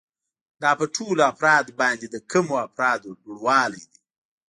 [0.61, 3.99] دا په ټولو افرادو باندې د کمو افرادو لوړوالی دی